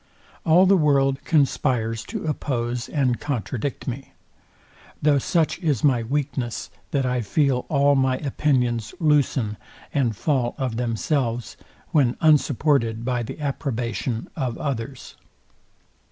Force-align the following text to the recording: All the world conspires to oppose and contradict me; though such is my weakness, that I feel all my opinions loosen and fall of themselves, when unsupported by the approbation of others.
All 0.47 0.65
the 0.65 0.75
world 0.75 1.23
conspires 1.25 2.03
to 2.05 2.25
oppose 2.25 2.89
and 2.89 3.19
contradict 3.19 3.87
me; 3.87 4.13
though 4.99 5.19
such 5.19 5.59
is 5.59 5.83
my 5.83 6.01
weakness, 6.01 6.71
that 6.89 7.05
I 7.05 7.21
feel 7.21 7.67
all 7.69 7.93
my 7.93 8.17
opinions 8.17 8.95
loosen 8.99 9.57
and 9.93 10.15
fall 10.15 10.55
of 10.57 10.77
themselves, 10.77 11.55
when 11.91 12.17
unsupported 12.19 13.05
by 13.05 13.21
the 13.21 13.39
approbation 13.39 14.27
of 14.35 14.57
others. 14.57 15.17